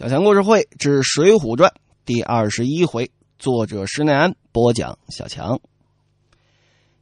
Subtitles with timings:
[0.00, 1.70] 小强故事会之《水浒传》
[2.06, 4.98] 第二十一回，作者施耐庵播讲。
[5.10, 5.60] 小强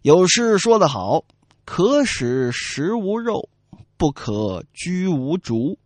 [0.02, 1.24] 有诗说得好
[1.64, 3.48] ：“可使食无肉，
[3.96, 5.78] 不可居无竹。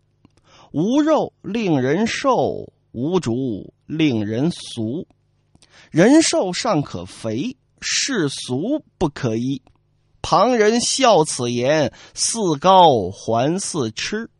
[0.72, 5.06] 无肉令人瘦，无竹令人俗。
[5.90, 9.60] 人瘦尚可肥，世俗不可依。
[10.22, 14.30] 旁人笑此言，似高还似痴。”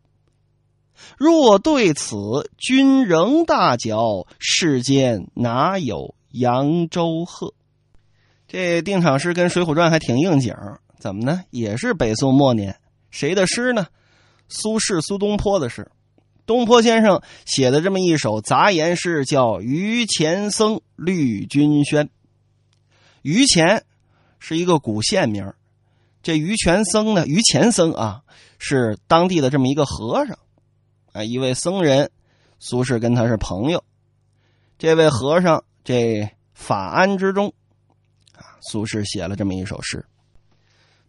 [1.18, 2.16] 若对此
[2.58, 7.54] 君仍大嚼，世间哪有扬州鹤？
[8.48, 10.54] 这定场诗跟《水浒传》还挺应景
[10.98, 11.42] 怎么呢？
[11.50, 12.78] 也是北宋末年，
[13.10, 13.86] 谁的诗呢？
[14.48, 15.90] 苏轼苏东坡的诗。
[16.44, 22.06] 东坡先生写的这么一首杂言诗，叫《于前僧绿君轩》。
[23.22, 23.84] 于前
[24.38, 25.54] 是一个古县名，
[26.22, 28.22] 这于全僧呢，于前僧啊，
[28.58, 30.36] 是当地的这么一个和尚。
[31.12, 32.10] 啊，一位僧人，
[32.58, 33.84] 苏轼跟他是朋友。
[34.78, 37.52] 这位和尚，这法安之中，
[38.34, 40.04] 啊，苏轼写了这么一首诗，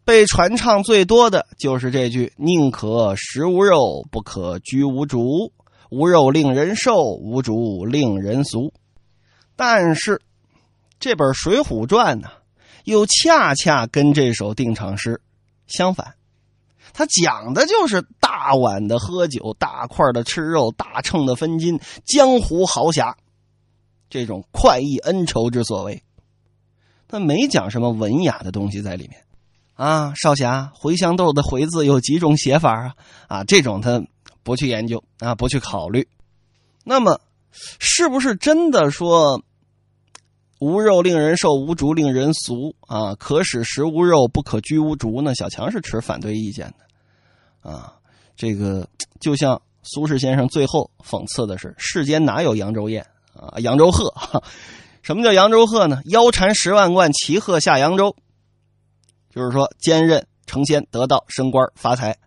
[0.05, 5.51] 被传唱最多的就是这句：“宁可食无肉，不可居无竹。
[5.89, 8.73] 无肉令人瘦，无竹令人俗。”
[9.55, 10.19] 但是，
[10.99, 12.29] 这本《水浒传》呢，
[12.83, 15.21] 又恰恰跟这首定场诗
[15.67, 16.15] 相反。
[16.93, 23.17] 他讲的就是大碗的喝酒，大块的吃肉，大秤的分金，江湖豪侠
[24.09, 26.03] 这种快意恩仇之所为。
[27.07, 29.23] 他没讲什么文雅的东西在里面
[29.75, 32.95] 啊，少侠茴香豆的“茴”字有几种写法啊？
[33.27, 34.03] 啊，这种他
[34.43, 36.07] 不去研究啊，不去考虑。
[36.83, 37.19] 那么，
[37.51, 39.43] 是不是真的说
[40.63, 43.15] 无肉令人瘦，无竹令人俗啊？
[43.15, 45.35] 可使食无肉，不可居无竹呢？
[45.35, 47.69] 小强是持反对意见的。
[47.69, 47.95] 啊，
[48.37, 48.87] 这个
[49.19, 53.59] 就像苏轼先生最后讽刺的是：“世间哪有扬州宴啊？
[53.59, 54.13] 扬州鹤？
[55.03, 56.01] 什么叫扬州鹤呢？
[56.05, 58.15] 腰缠十万贯，骑鹤下扬州。
[59.29, 62.17] 就是说，坚韧成仙，得道升官发财，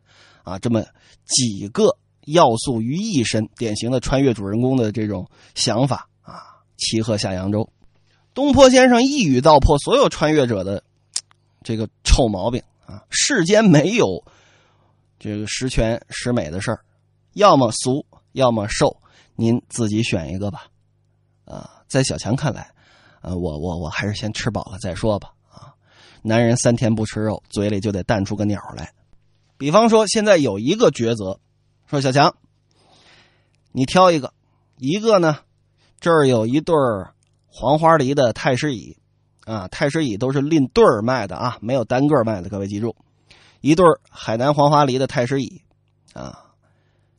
[0.44, 0.84] 啊，这么
[1.24, 6.60] 几个要素于一身，典型的穿越主人公的这种想法啊。
[6.76, 7.70] 骑鹤下扬州，
[8.36, 10.84] 东坡先生一语道破所有穿越者的
[11.64, 13.02] 这个臭毛病啊！
[13.08, 14.22] 世间没有。
[15.18, 16.84] 这个十全十美的事儿，
[17.32, 19.00] 要么俗，要么瘦，
[19.36, 20.66] 您自己选一个吧。
[21.46, 22.70] 啊，在小强看来，
[23.22, 25.30] 呃，我我我还是先吃饱了再说吧。
[25.50, 25.72] 啊，
[26.20, 28.92] 男人三天不吃肉，嘴里就得淡出个鸟来。
[29.56, 31.40] 比方说，现在有一个抉择，
[31.86, 32.36] 说小强，
[33.72, 34.34] 你挑一个，
[34.76, 35.38] 一个呢，
[36.00, 37.14] 这儿有一对儿
[37.58, 38.98] 黄花梨的太师椅，
[39.46, 42.94] 啊，太师椅都是拎对儿卖的啊，没有单个卖的，各位记住。
[43.62, 45.62] 一对儿海南黄花梨的太师椅，
[46.12, 46.52] 啊，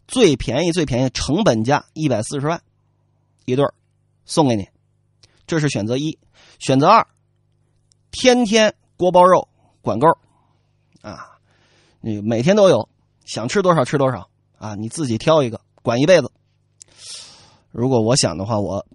[0.08, 2.62] 最便宜最便宜，成本价一百四十万，
[3.46, 3.74] 一对儿
[4.26, 4.70] 送给你，
[5.48, 6.20] 这是选择一。
[6.60, 7.08] 选择二，
[8.12, 9.48] 天天锅包肉
[9.82, 10.08] 管够，
[11.02, 11.40] 啊，
[12.00, 12.88] 你每天都有，
[13.26, 16.32] 想吃多少吃多少啊，你自己挑一个，管一辈子。
[17.72, 18.86] 如果我想的话，我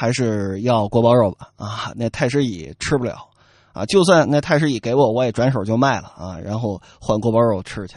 [0.00, 3.28] 还是要锅包肉吧，啊，那太师椅吃不了。
[3.74, 7.96] 啊，就算那太师椅给我，我也转手就卖了啊，然后换锅包肉吃去。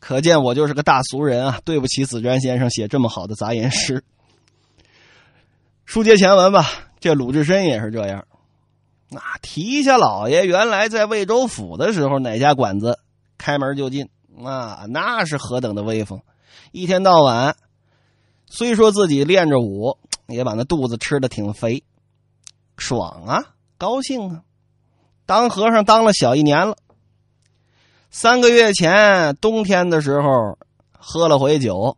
[0.00, 1.60] 可见我就是个大俗人啊！
[1.66, 4.02] 对不起，紫瞻先生写这么好的杂言诗。
[5.84, 6.64] 书接前文吧，
[6.98, 8.24] 这鲁智深也是这样。
[9.10, 12.98] 那提一下老爷原来在魏州府的时候，哪家馆子
[13.36, 14.08] 开门就进
[14.42, 14.86] 啊？
[14.88, 16.22] 那是何等的威风！
[16.72, 17.54] 一天到晚，
[18.46, 21.82] 虽说自己练着武，也把那肚子吃的挺肥，
[22.76, 23.42] 爽啊，
[23.78, 24.42] 高兴啊。
[25.24, 26.76] 当和尚当了小一年了，
[28.10, 30.58] 三个月前冬天的时候
[30.92, 31.96] 喝了回酒，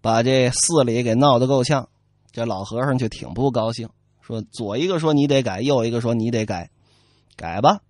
[0.00, 1.88] 把这寺里给闹得够呛。
[2.30, 3.88] 这老和尚就挺不高兴，
[4.20, 6.70] 说左一个说你得改，右一个说你得改，
[7.36, 7.80] 改吧。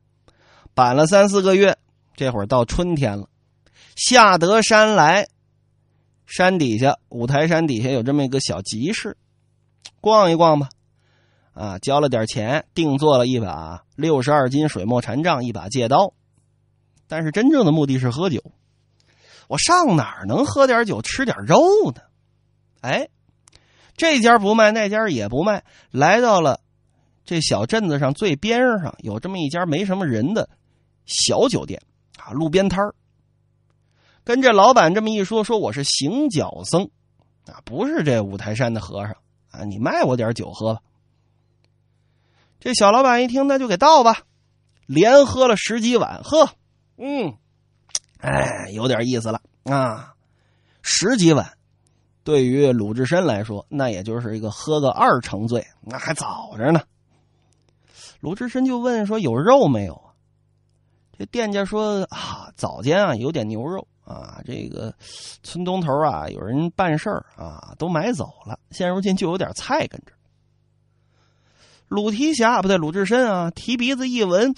[0.73, 1.77] 板了三四个月，
[2.17, 3.29] 这会儿到春天了，
[3.97, 5.29] 下得山来，
[6.25, 9.17] 山底下五台山底下有这么一个小集市，
[10.01, 10.69] 逛一逛吧。
[11.53, 16.15] 啊，交了点钱，定做了一把六十二斤水墨禅杖，一把戒刀。
[17.09, 18.41] 但是真正的目的是喝酒。
[19.49, 21.59] 我上哪儿能喝点酒，吃点肉
[21.93, 22.03] 呢？
[22.81, 23.09] 哎，
[23.97, 25.65] 这家不卖，那家也不卖。
[25.91, 26.61] 来到了
[27.25, 30.49] 这小镇子上最边上，有这么一家没什么人的
[31.07, 31.83] 小酒店
[32.19, 32.95] 啊，路边摊儿。
[34.23, 36.89] 跟这老板这么一说，说我是行脚僧
[37.47, 39.17] 啊，不是这五台山的和尚
[39.59, 40.81] 啊，你卖我点酒喝吧。
[42.61, 44.23] 这小老板一听，那就给倒吧，
[44.87, 46.49] 连喝了十几碗，喝，
[46.97, 47.37] 嗯，
[48.19, 50.15] 哎，有点意思了啊，
[50.83, 51.53] 十几碗，
[52.25, 56.81] 对于鲁智深来说，那也就是一个喝个二成醉，那还早着呢。
[58.21, 60.11] 鲁智深就问说：“有肉没有啊？”
[61.17, 64.95] 这店家说：“啊，早间啊有点牛肉啊，这个
[65.43, 70.13] 村东头啊有人办事儿啊，都买走了，现如今就有点菜跟着。”
[71.89, 74.55] 鲁提辖不对，鲁智深啊，提鼻子一闻，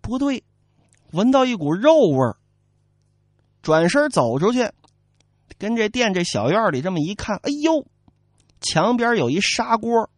[0.00, 0.44] 不对，
[1.12, 2.36] 闻到一股肉味儿，
[3.62, 4.70] 转身走出去，
[5.58, 7.86] 跟这店这小院里这么一看，哎呦，
[8.60, 10.10] 墙边有一砂锅，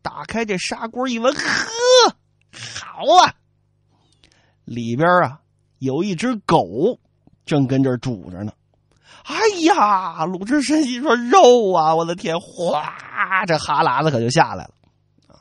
[0.00, 1.40] 打开这砂锅一闻，呵，
[2.80, 3.34] 好啊，
[4.64, 5.40] 里边啊
[5.78, 6.98] 有一只狗
[7.44, 8.52] 正跟这儿煮着呢。
[9.24, 12.94] 哎呀，鲁智深一说肉啊，我的天，哗，
[13.46, 14.70] 这哈喇子可就下来了
[15.26, 15.40] 啊。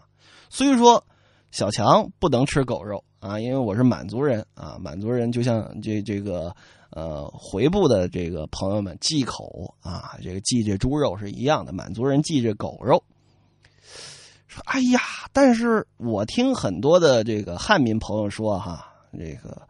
[0.49, 1.03] 所以说，
[1.51, 4.77] 小强不能吃狗肉啊，因为我是满族人啊。
[4.79, 6.55] 满族人就像这这个
[6.91, 11.73] 呃回部的这个朋友们忌口啊，这个忌这猪肉是一样的。
[11.73, 13.03] 满族人忌这狗肉。
[14.47, 15.01] 说哎呀，
[15.33, 19.61] 但是我听很多的这个汉民朋友说哈，这个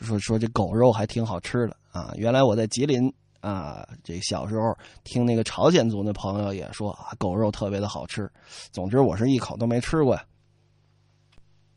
[0.00, 2.12] 说说这狗肉还挺好吃的啊。
[2.16, 8.30] 原来我在吉林啊，这小时候听那个朝鲜族的朋友也说啊，狗肉特别的好吃。
[8.72, 10.24] 总之，我是一口都没吃过呀。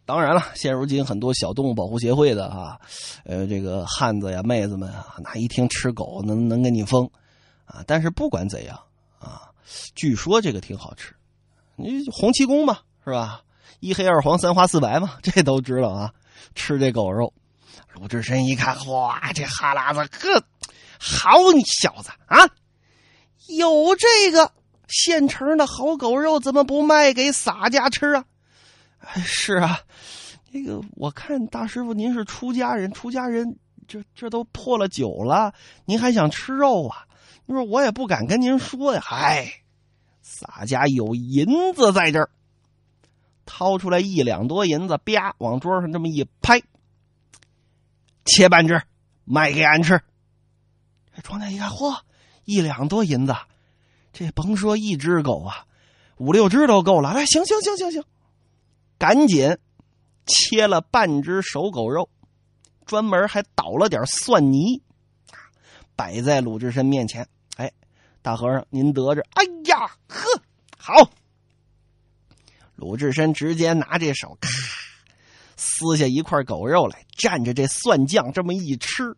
[0.05, 2.77] 当然了，现如今很多小动物保护协会的啊，
[3.23, 7.09] 呃，这个汉子呀、妹子们啊，那一听吃狗能能给你疯
[7.63, 7.81] 啊！
[7.87, 8.77] 但是不管怎样
[9.17, 9.49] 啊，
[9.95, 11.15] 据说这个挺好吃，
[11.77, 13.41] 你洪七公嘛是吧？
[13.79, 16.13] 一黑二黄三花四白嘛，这都知道啊。
[16.53, 17.33] 吃这狗肉，
[17.93, 20.43] 鲁智深一看，哇，这哈喇子，呵，
[20.99, 22.49] 好你小子啊！
[23.47, 24.51] 有这个
[24.87, 28.25] 现成的好狗肉，怎么不卖给洒家吃啊？
[29.23, 29.81] 是啊，
[30.51, 35.53] 那个我看大师傅您是出家人，出家人这这都破了酒了，
[35.85, 37.05] 您还想吃肉啊？
[37.45, 39.01] 你说我也不敢跟您说呀。
[39.03, 39.51] 嗨，
[40.21, 42.29] 洒家有银子在这儿，
[43.45, 46.61] 掏出来一两多银子，啪往桌上这么一拍，
[48.25, 48.81] 切半只
[49.23, 50.01] 卖给俺吃。
[51.15, 51.99] 这庄家一看，嚯，
[52.45, 53.35] 一两多银子，
[54.11, 55.65] 这甭说一只狗啊，
[56.17, 57.09] 五六只都够了。
[57.09, 58.03] 哎，行行行行行。
[58.97, 59.57] 赶紧
[60.25, 62.09] 切了半只手狗肉，
[62.85, 64.81] 专门还捣了点蒜泥，
[65.95, 67.27] 摆在鲁智深面前。
[67.57, 67.71] 哎，
[68.21, 69.21] 大和尚您得着。
[69.33, 70.41] 哎呀，呵，
[70.77, 71.09] 好。
[72.75, 74.49] 鲁智深直接拿这手，咔，
[75.55, 79.15] 撕下一块狗肉来，蘸着这蒜酱这么一吃，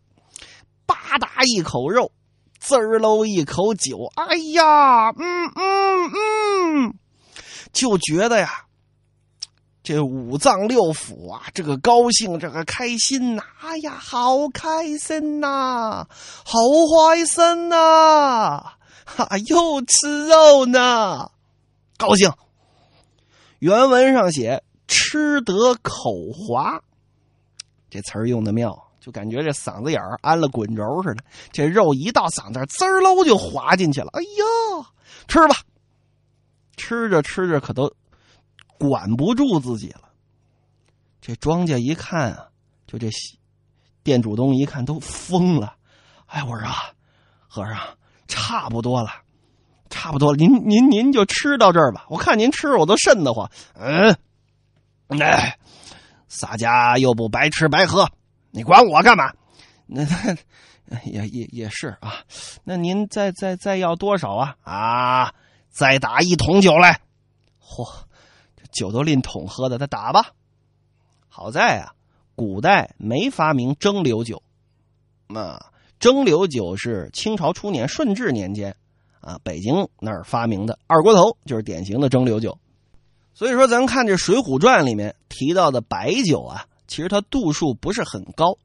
[0.86, 2.12] 吧嗒一口肉，
[2.60, 4.12] 滋儿喽一口酒。
[4.16, 6.94] 哎呀，嗯嗯嗯，
[7.74, 8.62] 就觉得呀。
[9.88, 13.44] 这五脏六腑啊，这个高兴，这个开心呐！
[13.62, 16.08] 哎呀，好开心呐，
[16.44, 16.60] 好
[16.90, 18.64] 欢森呐！
[19.06, 21.30] 哈，又吃肉呢，
[21.98, 22.34] 高兴。
[23.60, 24.64] 原文上写
[25.16, 26.82] “吃得口滑”，
[27.90, 31.24] 这词儿用的妙，就感觉这嗓子眼儿安了滚轴似的。
[31.54, 34.10] 这肉一到嗓子，滋儿喽就滑进去了。
[34.12, 34.92] 哎呀，
[35.30, 35.56] 吃吧！
[36.76, 37.94] 吃着吃着，可都。
[38.78, 40.02] 管不住自己了，
[41.22, 42.50] 这庄稼一看啊，
[42.86, 43.10] 就这
[44.04, 45.78] 店主东一看都疯了。
[46.26, 46.92] 哎，我说啊，
[47.48, 47.78] 和尚
[48.28, 49.10] 差不多了，
[49.90, 52.06] 差不多了，您您您就吃到这儿吧。
[52.10, 53.50] 我看您吃我都瘆得慌。
[53.76, 54.14] 嗯，
[55.08, 55.58] 哎，
[56.28, 58.10] 洒家又不白吃白喝，
[58.52, 59.32] 你管我干嘛？
[59.86, 60.04] 那
[60.86, 62.16] 那也也也是啊。
[62.64, 64.56] 那您再再再要多少啊？
[64.64, 65.34] 啊，
[65.70, 67.02] 再打一桶酒来。
[67.62, 67.88] 嚯！
[68.56, 70.32] 这酒都拎桶喝的，他打吧。
[71.28, 71.94] 好在啊，
[72.36, 74.42] 古代没发明蒸馏酒。
[75.28, 75.60] 那
[76.00, 78.76] 蒸馏酒是清朝初年顺治年间
[79.22, 80.78] 啊，北京那儿发明的。
[80.88, 82.58] 二锅头就是典型的蒸馏酒。
[83.36, 88.58] 所以说，咱看这《水浒传》里面提到的白酒啊，其实它度数不是很高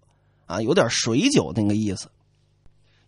[0.46, 2.08] 啊，有点水酒那个意思。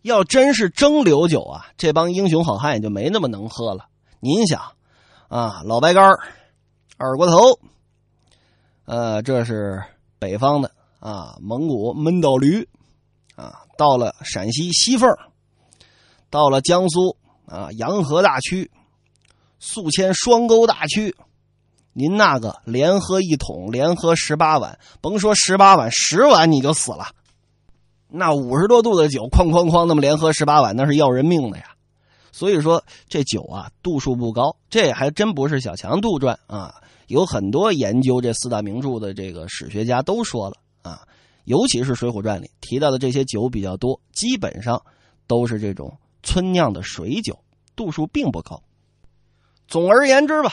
[0.03, 3.87] 要真是蒸馏酒啊，这帮英雄好汉也就没那么能喝了。
[4.19, 4.73] 您想
[5.29, 6.19] 啊，老白干儿。
[6.99, 7.59] 二锅头，
[8.85, 9.83] 呃，这是
[10.21, 12.69] 北方的啊，蒙古闷倒驴，
[13.35, 15.09] 啊，到了陕西西凤，
[16.31, 17.17] 到了江苏
[17.47, 18.71] 啊，洋河大曲，
[19.59, 21.17] 宿迁双沟大曲，
[21.93, 27.07] 您那个连喝一桶，连喝十八碗，甭说十八碗，十碗你就死了。
[28.09, 31.65] 那五十多度的酒，哐哐哐，那么连喝十八碗，那是要人命的呀。
[32.31, 36.75] 所以说这酒啊，度数不高，这还真不是小强杜撰啊。
[37.09, 41.03] 有很多研究这四大名著的这个史学家都说了啊，
[41.45, 44.81] 尤其是《水浒传》里提到的这些酒比较多，基本上
[45.27, 47.39] 都是这种村酿的水酒
[47.77, 48.63] 度数并不高。
[49.69, 50.53] 总而言之吧，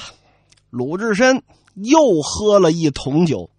[0.69, 1.43] 鲁智深
[1.75, 3.49] 又喝了一桶酒。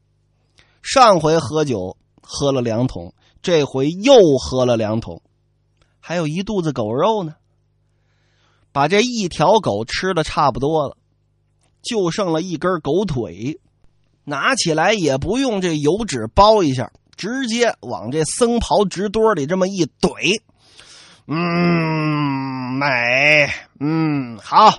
[0.83, 3.13] 上回喝酒喝了两桶，
[3.43, 5.23] 这回又喝了两桶，
[6.01, 7.35] 还有一肚子狗肉呢。
[8.73, 10.97] 把这一条狗吃的差不多了，
[11.83, 13.61] 就剩了一根狗腿，
[14.25, 20.41] 拿起来也不用这油纸包一下，直接往这僧袍直堆里这么一怼。
[21.27, 23.51] 嗯，美，
[23.81, 24.79] 嗯，好。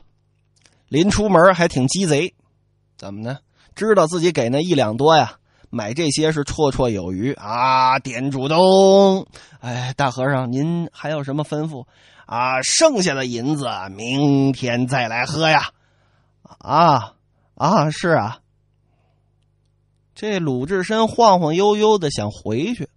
[0.91, 2.33] 临出门还挺鸡贼，
[2.97, 3.39] 怎么呢？
[3.75, 5.35] 知道自己给那一两多呀，
[5.69, 7.97] 买这些是绰绰有余啊。
[7.99, 9.25] 店主东，
[9.61, 11.85] 哎，大和尚，您还有什么吩咐
[12.25, 12.61] 啊？
[12.61, 15.69] 剩下的银子明天再来喝呀。
[16.43, 17.13] 啊
[17.55, 18.39] 啊，是啊。
[20.13, 22.89] 这鲁智深晃晃悠悠的想回去，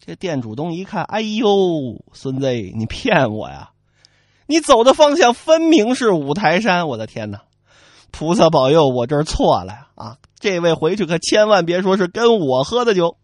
[0.00, 1.46] 这店主东一看，哎呦，
[2.14, 3.72] 孙子，你骗我呀！
[4.46, 7.42] 你走的方向分明是五台山，我的天哪！
[8.12, 9.88] 菩萨保佑，我这儿错了呀！
[9.94, 13.18] 啊，这位回去可千万别说是跟我喝的酒。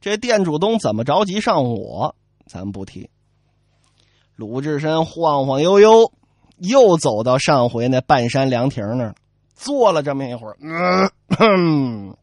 [0.00, 3.08] 这店主东怎么着急上我，咱不提。
[4.34, 6.12] 鲁智深晃晃悠悠，
[6.56, 9.14] 又走到上回那半山凉亭那儿，
[9.54, 10.56] 坐了这么一会儿。
[11.38, 12.16] 嗯，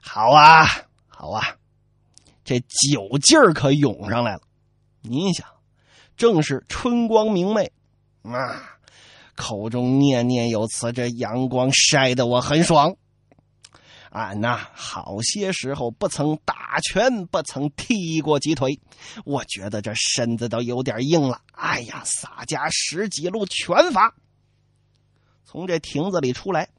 [0.00, 0.64] 好啊，
[1.08, 1.42] 好啊，
[2.44, 4.40] 这酒劲儿可涌上来了。
[5.02, 5.46] 您想。
[6.16, 7.70] 正是春光明媚，
[8.22, 8.78] 啊，
[9.34, 12.96] 口中念念有词，这阳光晒得我很爽。
[14.10, 18.80] 俺呐，好些时候不曾打拳，不曾踢过几腿，
[19.26, 21.42] 我觉得这身子都有点硬了。
[21.52, 24.14] 哎呀，洒家十几路拳法，
[25.44, 26.70] 从这亭子里出来，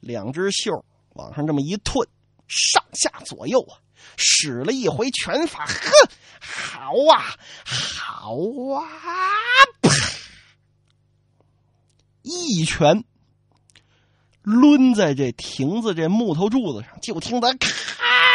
[0.00, 2.06] 两只袖往上这么一褪，
[2.46, 3.80] 上下左右啊。
[4.16, 5.90] 使了一回拳法，呵，
[6.40, 8.34] 好啊，好
[8.74, 8.82] 啊！
[9.82, 9.90] 啪，
[12.22, 13.04] 一拳
[14.42, 17.68] 抡在这亭子这木头柱子上，就听得咔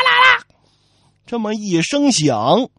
[0.03, 0.45] 啦啦
[1.25, 2.69] 这么一声响，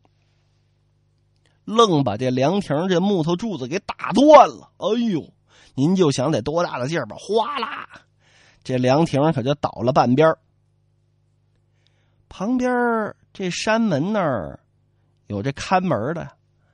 [1.64, 4.70] 愣把这凉亭这木头柱子给打断了。
[4.78, 5.32] 哎呦，
[5.74, 7.16] 您就想得多大的劲儿吧？
[7.18, 7.88] 哗啦，
[8.62, 10.38] 这凉亭可就倒了半边儿。
[12.28, 14.61] 旁边这山门那儿
[15.26, 16.28] 有这看门的，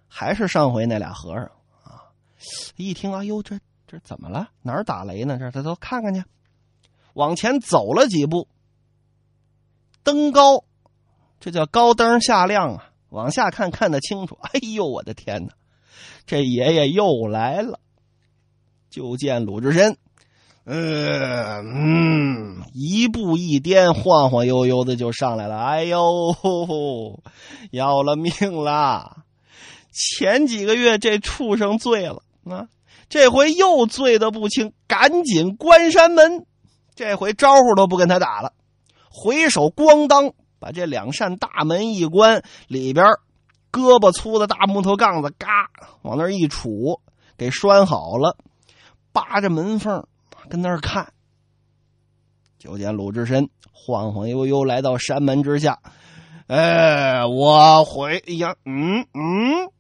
[0.08, 1.44] 还是上回那俩和尚
[1.82, 2.10] 啊！
[2.76, 4.50] 一听，哎呦，这这怎么了？
[4.62, 5.38] 哪儿打雷呢？
[5.38, 6.22] 这他都看看去。
[7.14, 8.48] 往前走了几步，
[10.02, 10.64] 登高，
[11.40, 12.90] 这叫高灯下亮啊！
[13.10, 14.38] 往下看看得清楚。
[14.40, 15.52] 哎呦，我的天哪！
[16.24, 17.80] 这爷爷又来了，
[18.88, 19.98] 就见鲁智深。
[20.64, 25.58] 嗯嗯，一步一颠，晃晃悠悠的就上来了。
[25.58, 26.00] 哎呦，
[27.72, 29.24] 要了命了！
[29.90, 32.68] 前几个月这畜生醉了啊，
[33.08, 36.46] 这回又醉得不轻，赶紧关山门。
[36.94, 38.52] 这回招呼都不跟他打了，
[39.10, 43.04] 回手咣当把这两扇大门一关，里边
[43.72, 45.48] 胳膊粗的大木头杠子嘎
[46.02, 47.00] 往那一杵，
[47.36, 48.36] 给拴好了，
[49.12, 50.06] 扒着门缝。
[50.52, 51.10] 跟那儿看，
[52.58, 55.80] 就见鲁智深晃晃悠悠来到山门之下。
[56.46, 59.72] 哎，我回呀，嗯嗯，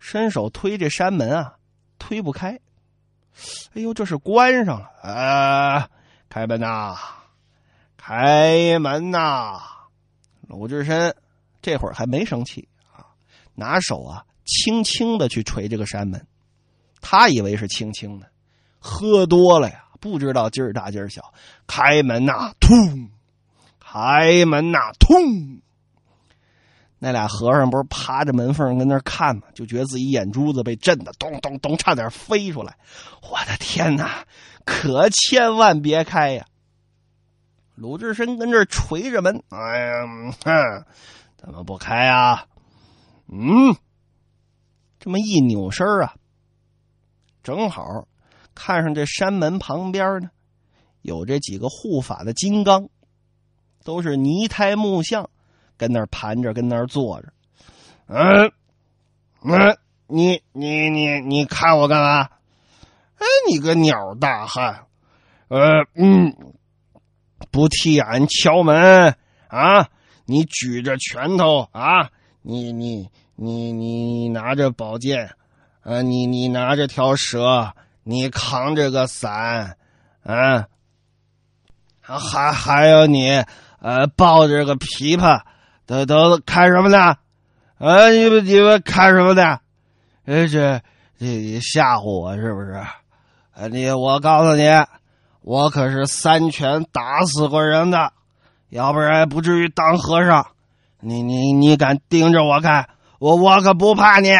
[0.00, 1.54] 伸手推这山门啊，
[1.96, 2.58] 推不开。
[3.74, 5.88] 哎呦，这是关上了啊！
[6.28, 6.96] 开门呐，
[7.96, 9.60] 开门呐！
[10.48, 11.14] 鲁智深
[11.62, 13.06] 这会儿还没生气啊，
[13.54, 16.26] 拿手啊轻轻的去捶这个山门，
[17.00, 18.28] 他以为是轻轻的。
[18.80, 21.32] 喝多了呀，不知道劲儿大劲儿小。
[21.66, 23.10] 开门呐，通！
[23.78, 25.60] 开门呐，通！
[26.98, 29.42] 那俩和尚不是趴着门缝跟那看吗？
[29.54, 32.76] 就觉得自己眼珠子被震的咚咚咚，差点飞出来。
[33.22, 34.24] 我的天哪！
[34.64, 36.44] 可千万别开呀！
[37.74, 39.92] 鲁智深跟这儿捶着门，哎呀，
[40.44, 40.84] 哼，
[41.38, 42.44] 怎么不开啊？
[43.32, 43.74] 嗯，
[44.98, 46.14] 这么一扭身啊，
[47.42, 48.06] 正好。
[48.62, 50.28] 看上这山门旁边呢，
[51.00, 52.90] 有这几个护法的金刚，
[53.84, 55.30] 都是泥胎木像，
[55.78, 57.32] 跟那儿盘着，跟那儿坐着。
[58.06, 58.52] 嗯，
[59.42, 62.28] 嗯，你你你你看我干嘛？
[63.16, 64.84] 哎，你个鸟大汉，
[65.48, 66.36] 呃嗯，
[67.50, 69.16] 不替俺敲门
[69.48, 69.88] 啊？
[70.26, 72.10] 你举着拳头啊？
[72.42, 75.34] 你你你你拿着宝剑
[75.80, 76.02] 啊？
[76.02, 77.74] 你你拿着条蛇？
[78.10, 79.76] 你扛着个伞，
[80.24, 80.66] 啊，
[82.02, 83.44] 还还有你，
[83.78, 85.42] 呃，抱着个琵琶，
[85.86, 87.16] 都都看什么呢？
[87.78, 89.60] 啊，你们你们看什么呢？
[90.24, 90.82] 呃，这
[91.20, 92.84] 这吓唬我是不是？
[93.52, 94.68] 哎，你我告诉你，
[95.42, 98.12] 我可是三拳打死过人的，
[98.70, 100.44] 要不然不至于当和尚。
[100.98, 102.88] 你你你敢盯着我看，
[103.20, 104.30] 我我可不怕你。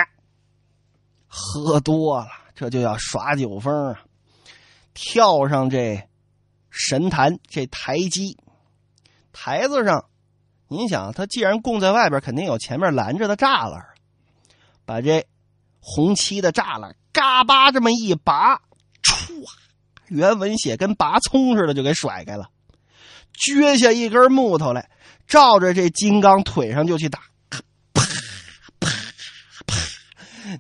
[1.29, 2.27] 喝多了，
[2.61, 4.01] 这就要耍酒疯啊！
[4.93, 6.07] 跳上这
[6.69, 8.37] 神坛这台基，
[9.33, 10.05] 台子上，
[10.69, 13.83] 您想，他既然供在外边，肯定有前面拦着的栅栏，
[14.85, 15.27] 把这。
[15.83, 18.57] 红漆的栅栏，嘎巴这么一拔，
[19.03, 19.47] 歘，
[20.09, 22.51] 原文写跟拔葱似的就给甩开了，
[23.33, 24.91] 撅下一根木头来，
[25.27, 27.63] 照着这金刚腿上就去打，啪
[27.95, 28.91] 啪
[29.67, 29.75] 啪！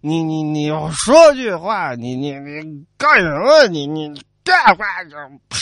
[0.03, 3.67] 你你你要说句话，你你你干什么？
[3.69, 5.17] 你你这话就
[5.49, 5.59] 啪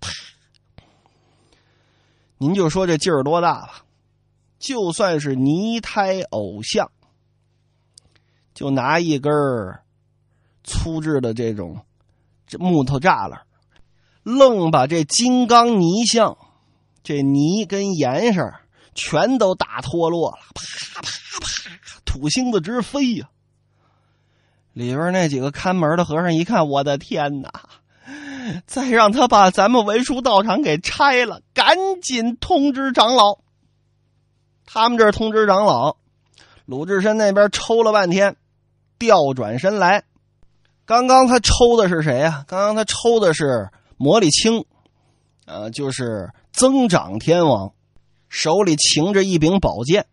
[0.00, 0.12] 啪！
[2.38, 3.84] 您就说这劲儿多大吧？
[4.58, 6.90] 就算是泥胎偶像。
[8.52, 9.32] 就拿一根
[10.64, 11.82] 粗制的这种
[12.46, 13.46] 这木头栅栏，
[14.22, 16.36] 愣把这金刚泥像
[17.02, 18.52] 这泥跟岩石
[18.94, 23.30] 全都打脱落了，啪啪啪，土星子直飞呀！
[24.72, 27.50] 里边那几个看门的和尚一看，我的天哪！
[28.66, 33.38] 再让他把咱们文殊道场给拆了，赶紧通知长老。
[34.66, 35.96] 他们这通知长老，
[36.64, 38.36] 鲁智深那边抽了半天。
[38.98, 40.04] 调转身来，
[40.84, 42.44] 刚刚他抽的是谁呀？
[42.46, 44.66] 刚刚他抽的是魔力青，
[45.46, 47.72] 呃，就是增长天王，
[48.28, 50.06] 手里擎着一柄宝剑。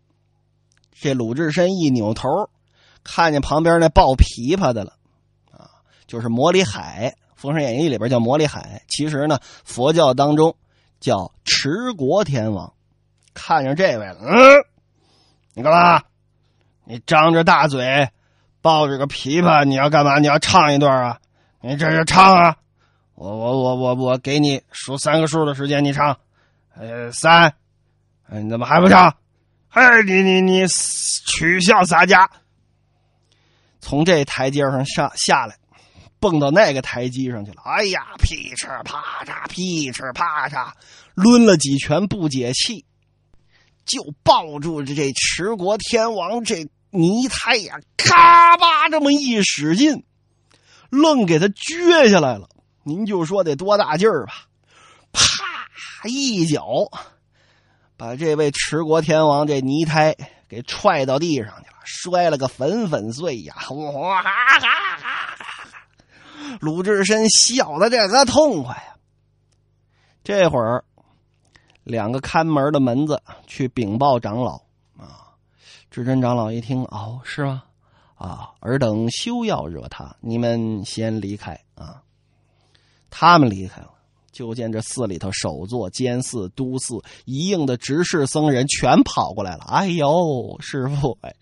[0.93, 2.49] 这鲁智深一扭头，
[3.07, 4.93] 看见旁边那抱琵琶的了，
[5.51, 5.69] 啊，
[6.05, 10.55] 就是魔力海，《封神演义》里边叫魔力海，其实呢，佛教当中
[10.99, 12.73] 叫持国天王。
[13.33, 14.63] 看见这位了，嗯，
[15.53, 16.03] 你干嘛？
[16.83, 18.09] 你张着大嘴。
[18.59, 20.19] 抱着个琵琶，你要干嘛？
[20.19, 21.19] 你要唱一段啊？
[21.61, 22.57] 你这是唱啊！
[23.15, 26.17] 我我我我我给你数三个数的时间，你唱。
[26.75, 27.53] 呃，三，
[28.29, 29.15] 你怎么还不唱？
[29.69, 32.29] 嘿，你你你取笑洒家！
[33.87, 35.55] 从这台阶上上下来，
[36.19, 37.61] 蹦到那个台阶上去了。
[37.63, 40.73] 哎呀，噼哧啪嚓，噼哧啪嚓，
[41.15, 42.83] 抡了几拳不解气，
[43.85, 46.67] 就抱住这持国天王这。
[46.89, 50.05] 泥胎呀，咔吧这么一使劲，
[50.89, 52.49] 愣给他撅下来了。
[52.83, 54.33] 您就说得多大劲儿吧？
[55.11, 56.63] 啪一脚，
[57.97, 60.15] 把这位持国天王这泥胎
[60.47, 63.55] 给踹到地上去了，摔了个粉粉碎呀！
[63.69, 65.37] 哇哈哈哈！
[66.59, 68.97] 鲁智深笑的这个痛快呀。
[70.21, 70.83] 这会儿，
[71.85, 74.55] 两个看门的门子去禀报长老
[74.97, 75.31] 啊。
[75.89, 77.63] 智真长老一听，哦，是吗？
[78.15, 82.01] 啊，尔等休要惹他，你们先离开啊。
[83.09, 83.91] 他们离开了，
[84.37, 89.63] 就见这寺里头首座监寺、都寺一应的执事僧人全跑过来了。
[89.63, 91.33] 哎呦，师傅，哎，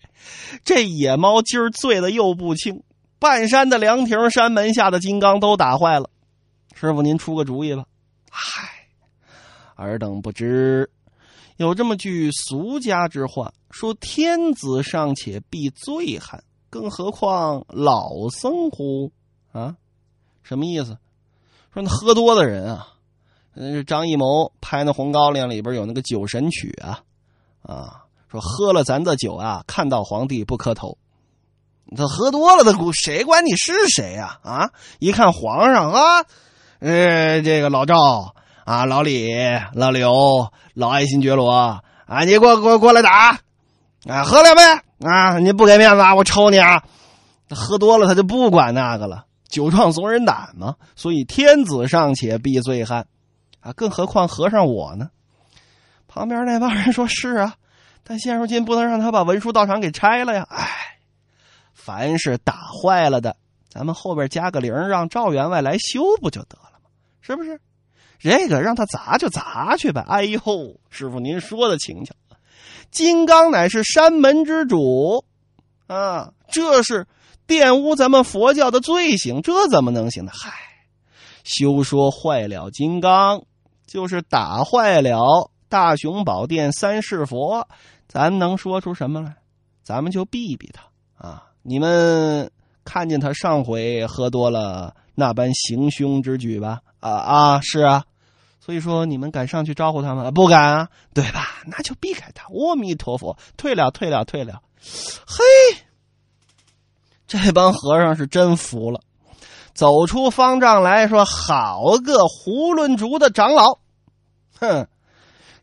[0.64, 2.82] 这野猫今儿醉的又不轻，
[3.18, 6.08] 半山的凉亭、山门下的金刚都打坏了。
[6.74, 7.84] 师傅，您出个主意吧。
[8.30, 8.88] 嗨，
[9.74, 10.90] 尔等不知。
[11.58, 19.12] 有这么句俗家之话，说“天子尚且避醉汉，更何况老僧乎？”
[19.52, 19.76] 啊，
[20.42, 20.96] 什么意思？
[21.76, 22.88] 说那喝多的人啊，
[23.54, 27.00] 嗯，张艺谋拍那《红高粱》里边有那个酒神曲啊，
[27.60, 30.96] 啊，说喝了咱的酒啊，看到皇帝不磕头。
[31.94, 34.38] 他喝多了的，谁管你是谁呀？
[34.42, 36.24] 啊，一看皇上啊，
[36.78, 38.34] 呃，这个老赵。
[38.64, 39.30] 啊，老李、
[39.74, 41.50] 老刘、老爱新觉罗
[42.06, 43.38] 啊，你过过过来打，
[44.08, 44.62] 啊，喝两杯
[45.06, 45.38] 啊！
[45.38, 46.82] 你不给面子，我抽你啊！
[47.50, 50.76] 喝多了他就不管那个了，酒壮怂人胆嘛。
[50.94, 53.06] 所以天子尚且避醉汉，
[53.60, 55.10] 啊，更何况和尚我呢？
[56.08, 57.56] 旁边那帮人说：“是啊，
[58.02, 60.98] 但现如今不能让他把文殊道场给拆了呀！”哎，
[61.74, 63.36] 凡是打坏了的，
[63.68, 66.88] 咱们后边加个零，让赵员外来修不就得了吗？
[67.20, 67.60] 是不是？
[68.18, 70.02] 这个让他砸就砸去呗！
[70.08, 70.40] 哎呦，
[70.88, 72.14] 师傅您说的轻巧，
[72.90, 75.22] 金刚乃是山门之主
[75.86, 77.06] 啊，这是
[77.46, 80.32] 玷污咱们佛教的罪行，这怎么能行呢？
[80.34, 80.50] 嗨，
[81.44, 83.44] 休说坏了金刚，
[83.86, 87.68] 就是打坏了大雄宝殿三世佛，
[88.08, 89.36] 咱能说出什么来？
[89.82, 90.82] 咱们就避避他
[91.28, 91.44] 啊！
[91.62, 92.50] 你们
[92.84, 96.80] 看见他上回喝多了那般行凶之举吧？
[97.00, 98.04] 啊啊，是啊。
[98.58, 100.28] 所以说，你们敢上去招呼他吗？
[100.32, 101.62] 不敢啊，对吧？
[101.66, 102.46] 那就避开他。
[102.48, 104.60] 阿弥陀佛，退了，退了，退了。
[105.24, 105.44] 嘿，
[107.26, 109.00] 这帮和尚是真服了，
[109.74, 113.78] 走出方丈来说：“好个囫囵竹的长老！”
[114.58, 114.86] 哼，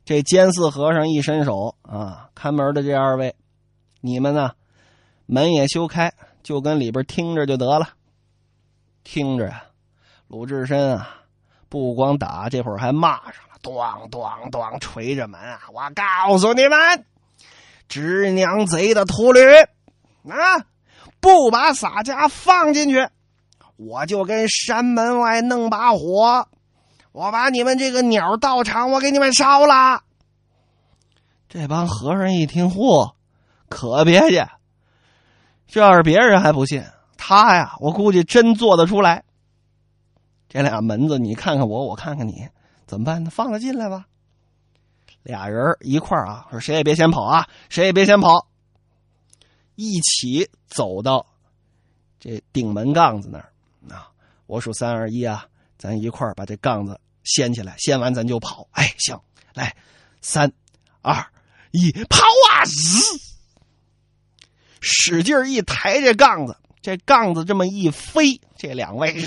[0.04, 3.36] 这监寺和尚一伸手啊，看门的这二位，
[4.02, 4.52] 你们呢，
[5.26, 7.88] 门也休开，就跟里边听着就得了。
[9.04, 9.64] 听着呀，
[10.28, 11.22] 鲁智深啊，
[11.70, 15.62] 不光打，这会儿还骂上了，咣咣咣，捶着门啊！
[15.74, 17.06] 我告诉你们，
[17.88, 19.40] 直娘贼的秃驴
[20.30, 20.66] 啊！
[21.24, 23.08] 不把洒家放进去，
[23.78, 26.50] 我就跟山门外弄把火，
[27.14, 30.04] 我把你们这个鸟道场，我给你们烧了。
[31.48, 33.14] 这帮和尚一听，嚯，
[33.70, 34.50] 可别介！
[35.66, 36.84] 这要是别人还不信，
[37.16, 39.24] 他呀，我估计真做得出来。
[40.50, 42.50] 这俩门子，你看看我，我看看你，
[42.86, 43.30] 怎么办呢？
[43.32, 44.08] 放他进来吧。
[45.24, 48.46] 俩人一块啊，说谁也别先跑啊，谁也别先跑。
[49.76, 51.26] 一起走到
[52.20, 53.52] 这顶门杠子那儿
[53.90, 54.10] 啊！
[54.46, 55.46] 我数三二一啊，
[55.78, 58.68] 咱一块儿把这杠子掀起来，掀完咱就跑。
[58.72, 59.20] 哎，行，
[59.54, 59.76] 来，
[60.22, 60.52] 三
[61.02, 61.26] 二
[61.72, 62.64] 一，跑啊！
[64.80, 69.26] 使劲一抬这杠子，这杠子这么一飞，这两位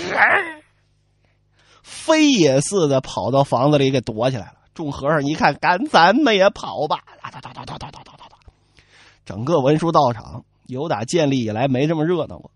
[1.83, 4.53] 飞也似的跑到房子里给躲起来了。
[4.73, 7.03] 众和尚一看，赶咱们也跑吧！
[7.21, 7.86] 哒哒哒哒哒哒。
[9.27, 12.49] 整个文殊道场有打建立以来没这么热闹过。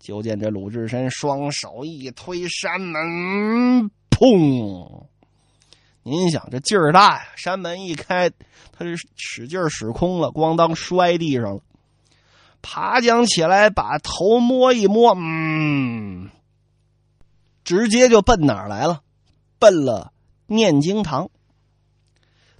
[0.00, 5.04] 就见这鲁智深双手一推山门，砰！
[6.02, 8.28] 您想这劲儿大呀，山门一开，
[8.72, 11.60] 他是使劲使空了，咣当摔地上了。
[12.60, 16.28] 爬将起来，把头摸一摸，嗯，
[17.62, 19.02] 直接就奔哪儿来了？
[19.60, 20.12] 奔了
[20.48, 21.30] 念经堂。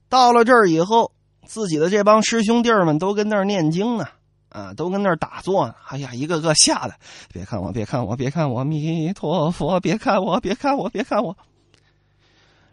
[0.08, 1.10] 到了这儿以后。
[1.46, 4.06] 自己的这帮师兄弟们都跟那儿念经呢，
[4.48, 5.74] 啊，都跟那儿打坐呢。
[5.88, 6.94] 哎呀，一个个吓得，
[7.32, 11.36] 别看我，别看我，别看我，弥陀佛，别看我，别看我，别看我。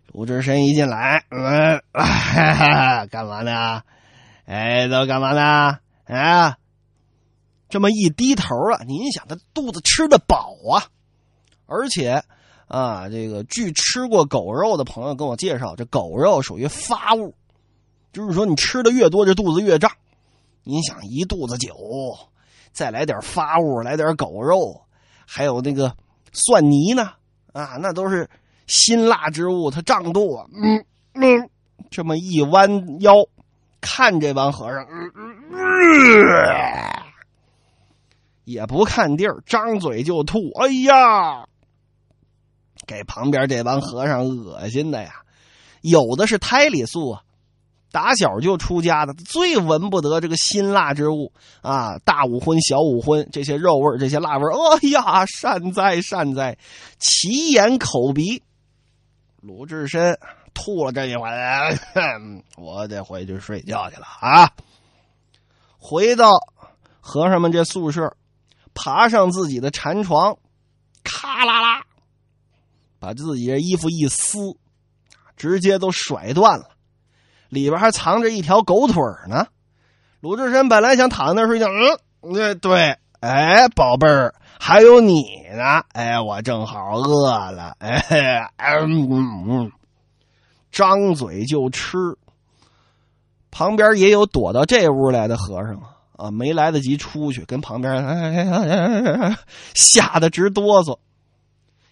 [0.07, 1.81] 鲁智深一进来，嗯，
[3.10, 3.81] 干嘛呢？
[4.45, 5.77] 哎，都干嘛呢？
[6.05, 6.57] 啊，
[7.69, 10.84] 这么一低头啊，您想他肚子吃的饱啊，
[11.65, 12.21] 而且
[12.67, 17.34] 啊，这个据吃过狗肉的朋友跟我介绍，这狗肉属于发物。
[18.12, 19.91] 就是说，你吃的越多，这肚子越胀。
[20.63, 21.74] 你想一肚子酒，
[22.71, 24.82] 再来点发物，来点狗肉，
[25.26, 25.95] 还有那个
[26.32, 27.13] 蒜泥呢，
[27.54, 28.30] 啊，那都是
[28.67, 30.45] 辛辣之物，它胀肚啊。
[30.54, 31.50] 嗯嗯，
[31.89, 33.13] 这么一弯腰，
[33.80, 35.58] 看这帮和尚，嗯嗯
[38.43, 40.38] 也不看地儿，张嘴就吐。
[40.60, 41.47] 哎呀，
[42.86, 45.24] 给旁边这帮和尚恶心的呀！
[45.82, 47.24] 有的是胎里素啊。
[47.91, 51.97] 打小就出家的，最闻不得这个辛辣之物啊！
[52.06, 56.58] 大五荤、小五荤，这些肉味这些辣味哎呀，善哉善哉，
[56.99, 58.41] 奇眼口鼻。
[59.41, 60.17] 鲁智深
[60.54, 61.27] 吐了这一回，
[62.58, 64.51] 我得回去睡觉去了啊！
[65.77, 66.32] 回到
[67.01, 68.15] 和尚们这宿舍，
[68.73, 70.38] 爬上自己的禅床，
[71.04, 71.84] 咔啦啦，
[72.99, 74.39] 把自己的衣服一撕，
[75.36, 76.70] 直接都甩断了。
[77.51, 79.45] 里边还藏着一条狗腿呢。
[80.21, 81.67] 鲁智深本来想躺在那睡觉，
[82.21, 85.21] 嗯，对对，哎，宝贝儿，还有你
[85.55, 89.71] 呢，哎，我正好饿了，哎，嗯，
[90.71, 91.97] 张嘴就吃。
[93.51, 99.35] 旁边也有躲到这屋来的和尚啊，啊，没来得及出去，跟旁边
[99.73, 100.99] 吓得直哆嗦。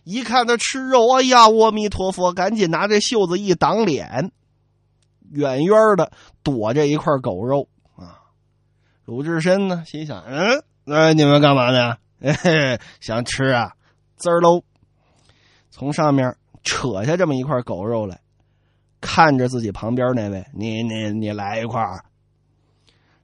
[0.05, 4.31] 一看他吃肉，哎呀，阿弥陀佛，赶紧拿这袖子一挡脸。
[5.31, 6.11] 远远的
[6.43, 8.19] 躲着一块狗肉啊！
[9.05, 11.97] 鲁智深呢，心想：嗯，那你们干嘛呢？
[12.99, 13.73] 想吃啊？
[14.17, 14.63] 滋儿喽！
[15.69, 18.19] 从上面扯下这么一块狗肉来，
[18.99, 22.03] 看着自己旁边那位，你你你来一块儿。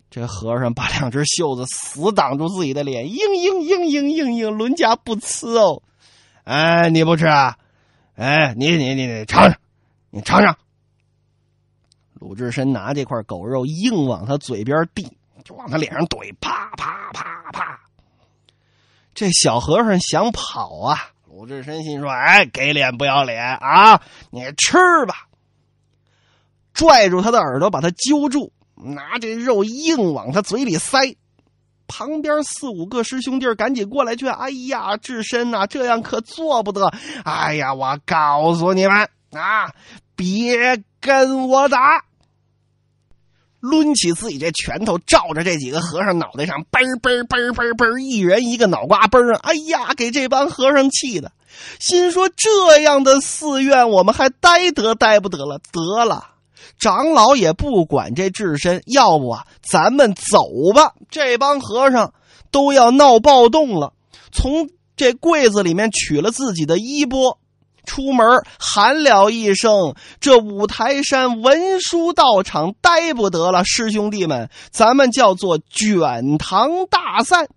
[0.09, 5.83] 这和尚把两只袖子死挡住自己的脸，嘤嘤嘤嘤嘤嘤，伦家不吃哦。
[6.45, 7.57] 哎，你不吃啊？
[8.15, 9.59] 哎，你你你你尝尝，
[10.11, 10.57] 你尝尝。
[12.15, 17.79] 鲁智深拿这块狗肉硬往他嘴边递，就往他脸上怼，啪啪啪啪。
[19.13, 20.97] 这小和尚想跑啊，
[21.27, 25.27] 鲁智深心说：“哎，给脸不要脸啊，你吃吧。”
[26.73, 31.15] 拽住他的耳朵，把他揪住，拿这肉硬往他嘴里塞。
[31.87, 36.91] 旁边四五个师兄弟赶紧过来劝：“哎呀，智深呐，这样可做不得！
[37.23, 39.71] 哎呀，我告诉你们啊，
[40.15, 42.03] 别跟我打。”
[43.61, 49.39] 抡起自己这拳头，照着这几个和尚脑袋上，嘣嘣嘣嘣嘣，一人一个脑瓜嘣啊！
[49.41, 51.31] 哎呀，给这帮和尚气的，
[51.79, 55.59] 心说这样的寺院，我们还待得待不得了？
[55.71, 56.27] 得了，
[56.77, 60.43] 长老也不管这智深，要不啊，咱们走
[60.75, 60.93] 吧。
[61.09, 62.13] 这帮和尚
[62.51, 63.93] 都要闹暴动了，
[64.31, 67.39] 从这柜子里面取了自己的衣钵。
[67.85, 68.27] 出门
[68.59, 77.47] 喊了一声：“这五台山文殊道场待不得了，师兄弟们，咱们叫做卷堂大散。”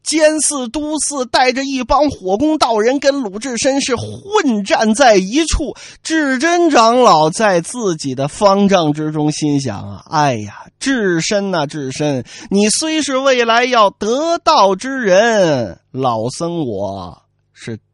[0.00, 5.74] 监寺都寺带着一帮火攻道人跟鲁智深是混战在一处。
[6.02, 17.24] 智真长老在自己的方丈之中心想：“啊，哎呀，智深呐，智深，你虽是未来要得道之人，老僧我。”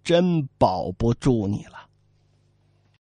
[0.05, 1.84] 真保不住你了。